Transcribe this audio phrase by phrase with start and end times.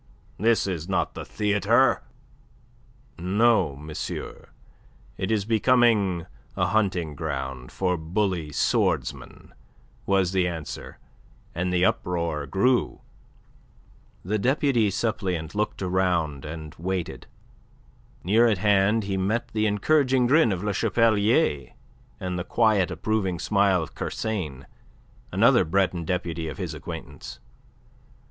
[0.39, 2.01] This is not the theatre!"
[3.19, 4.49] "No, monsieur,
[5.15, 6.25] it is becoming
[6.57, 9.53] a hunting ground for bully swordsmen,"
[10.07, 10.97] was the answer,
[11.53, 13.01] and the uproar grew.
[14.25, 17.27] The deputy suppleant looked round and waited.
[18.23, 21.73] Near at hand he met the encouraging grin of Le Chapelier,
[22.19, 24.65] and the quiet, approving smile of Kersain,
[25.31, 27.39] another Breton deputy of his acquaintance.